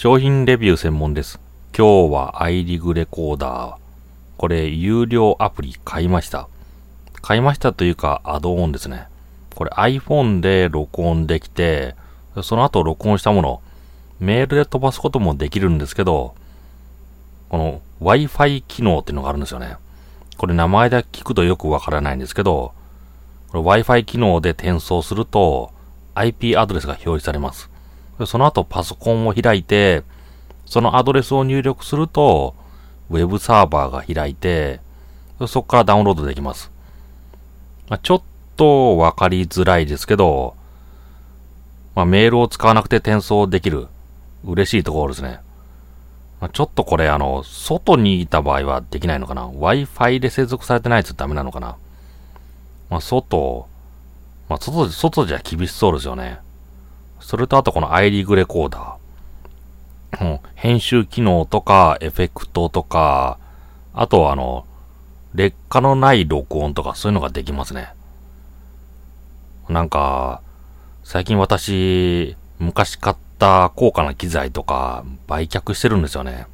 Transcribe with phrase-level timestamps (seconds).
[0.00, 1.40] 商品レビュー専門です。
[1.76, 3.76] 今日はアイリグレコーダー。
[4.36, 6.48] これ、有料アプリ買いました。
[7.20, 9.08] 買いましたというか、アドオンですね。
[9.56, 11.96] これ iPhone で録音できて、
[12.44, 13.60] その後録音したもの、
[14.20, 16.36] メールで飛ばすこともできるんですけど、
[17.48, 19.78] この Wi-Fi 機能っていうのがあるんですよね。
[20.36, 22.72] これ名前だけ聞くとよくわからないんですけど、
[23.50, 25.72] Wi-Fi 機能で転送すると
[26.14, 27.68] IP アドレスが表示されます。
[28.26, 30.02] その後パソコンを開いて、
[30.66, 32.54] そのアドレスを入力すると、
[33.10, 34.80] ウェブサーバーが開いて、
[35.46, 36.70] そこからダウンロードできます。
[37.88, 38.22] まあ、ちょっ
[38.56, 40.54] とわかりづらいですけど、
[41.94, 43.88] まあ、メールを使わなくて転送できる。
[44.44, 45.40] 嬉しいところですね。
[46.40, 51.76] まあ、ちょっとこれあの、外にいた場合はできないのかな ?Wi-Fi で接続されてないとダメなのかな？
[52.90, 53.66] まあ、外、
[54.48, 56.38] まあ、外、外じゃ厳しそうですよね。
[57.20, 60.24] それとあとこの i リーグレコーダー。
[60.24, 63.38] うん、編集機能とか、エフェクトとか、
[63.92, 64.64] あとはあの、
[65.34, 67.92] 劣化のない録音とかそういうのができますね。
[69.68, 70.40] なんか、
[71.04, 76.46] 最近私、昔買った高価な機材とか売却してるんですよね。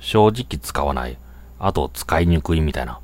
[0.00, 1.16] 正直使わない。
[1.58, 2.98] あと使いにくいみたいな。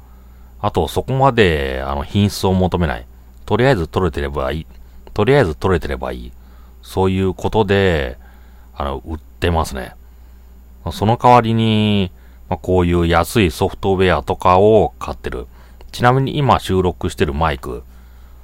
[0.61, 3.07] あとそこまであの品質を求めない。
[3.47, 4.67] とりあえず取れてればいい。
[5.15, 6.33] とりあえず取れてればいい。
[6.83, 8.19] そういうことで、
[8.75, 9.95] あの、売ってますね。
[10.93, 12.11] その代わりに、
[12.49, 15.47] まあ、こういう安いソフトウェアとかを買ってる。
[15.93, 17.83] ちなみに今収録してるマイク、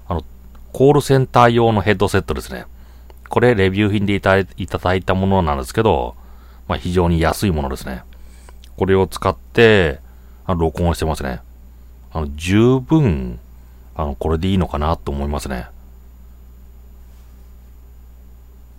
[0.08, 0.24] あの、
[0.72, 2.66] コールセンター用のヘッドセットですね。
[3.28, 6.14] これレビュー品でいただいたものなんですけど、
[6.68, 8.02] まあ、非常に安いものですね。
[8.76, 10.00] これを使って、
[10.44, 11.40] あの録音してますね。
[12.12, 13.40] あの、十分、
[13.96, 15.66] あの、これでいいのかなと思いますね。